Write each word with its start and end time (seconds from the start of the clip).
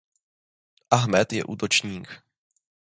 Ahmed 0.89 1.31
je 1.33 1.43
útočník. 1.45 2.07